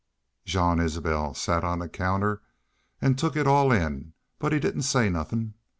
[0.45, 2.41] "Jean Isbel set on the counter
[3.01, 5.53] an took it all in, but he didn't say nothin'.